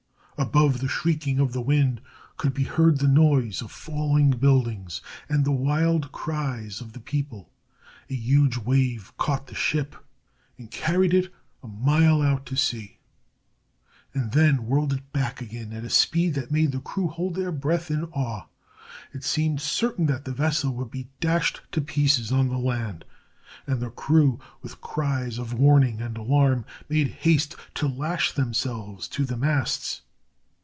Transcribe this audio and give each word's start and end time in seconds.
Above 0.37 0.79
the 0.79 0.87
shrieking 0.87 1.39
of 1.39 1.53
the 1.53 1.61
wind 1.61 2.01
could 2.35 2.51
be 2.51 2.63
heard 2.63 2.97
the 2.97 3.07
noise 3.07 3.61
of 3.61 3.71
falling 3.71 4.31
buildings 4.31 4.99
and 5.29 5.45
the 5.45 5.51
wild 5.51 6.11
cries 6.11 6.81
of 6.81 6.93
the 6.93 6.99
people. 6.99 7.51
A 8.09 8.15
huge 8.15 8.57
wave 8.57 9.15
caught 9.17 9.45
the 9.45 9.53
ship 9.53 9.95
and 10.57 10.71
carried 10.71 11.13
it 11.13 11.31
a 11.61 11.67
mile 11.67 12.23
out 12.23 12.47
to 12.47 12.55
sea 12.55 12.97
and 14.15 14.31
then 14.31 14.65
whirled 14.65 14.93
it 14.93 15.13
back 15.13 15.41
again 15.41 15.71
at 15.73 15.83
a 15.83 15.91
speed 15.91 16.33
that 16.33 16.49
made 16.49 16.71
the 16.71 16.81
crew 16.81 17.07
hold 17.07 17.35
their 17.35 17.51
breath 17.51 17.91
in 17.91 18.05
awe. 18.05 18.47
It 19.13 19.23
seemed 19.23 19.61
certain 19.61 20.07
that 20.07 20.25
the 20.25 20.33
vessel 20.33 20.71
would 20.73 20.89
be 20.89 21.09
dashed 21.19 21.61
to 21.73 21.81
pieces 21.81 22.31
on 22.31 22.49
the 22.49 22.57
land, 22.57 23.05
and 23.67 23.79
the 23.79 23.91
crew, 23.91 24.39
with 24.63 24.81
cries 24.81 25.37
of 25.37 25.53
warning 25.53 26.01
and 26.01 26.17
alarm, 26.17 26.65
made 26.89 27.09
haste 27.09 27.55
to 27.75 27.87
lash 27.87 28.31
themselves 28.31 29.07
to 29.09 29.23
the 29.23 29.37
masts. 29.37 30.01